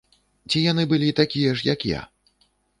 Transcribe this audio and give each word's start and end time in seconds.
Ці 0.51 0.63
яны 0.71 0.85
былі 0.95 1.11
такія 1.21 1.53
ж, 1.61 1.69
як 1.73 1.87
я? 1.93 2.01